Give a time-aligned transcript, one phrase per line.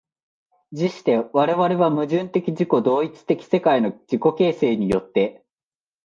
[0.73, 5.45] 而して我々は矛盾的自己同一的世界の自己形成によって、